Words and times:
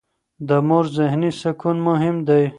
د 0.47 0.49
مور 0.67 0.85
ذهني 0.97 1.31
سکون 1.41 1.77
مهم 1.87 2.15
دی. 2.27 2.43